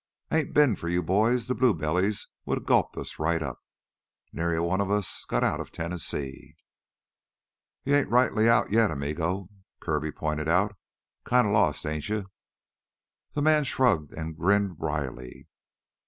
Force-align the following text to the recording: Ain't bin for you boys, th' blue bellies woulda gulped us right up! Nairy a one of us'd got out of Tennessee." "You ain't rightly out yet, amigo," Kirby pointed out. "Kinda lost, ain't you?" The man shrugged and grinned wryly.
Ain't 0.31 0.55
bin 0.55 0.75
for 0.75 0.89
you 0.89 1.03
boys, 1.03 1.45
th' 1.45 1.55
blue 1.55 1.75
bellies 1.75 2.27
woulda 2.43 2.63
gulped 2.65 2.97
us 2.97 3.19
right 3.19 3.39
up! 3.39 3.59
Nairy 4.33 4.57
a 4.57 4.63
one 4.63 4.81
of 4.81 4.89
us'd 4.89 5.27
got 5.27 5.43
out 5.43 5.59
of 5.59 5.71
Tennessee." 5.71 6.55
"You 7.83 7.93
ain't 7.95 8.09
rightly 8.09 8.49
out 8.49 8.71
yet, 8.71 8.89
amigo," 8.89 9.49
Kirby 9.79 10.11
pointed 10.11 10.49
out. 10.49 10.75
"Kinda 11.29 11.51
lost, 11.51 11.85
ain't 11.85 12.09
you?" 12.09 12.31
The 13.35 13.43
man 13.43 13.63
shrugged 13.63 14.11
and 14.11 14.35
grinned 14.35 14.77
wryly. 14.79 15.47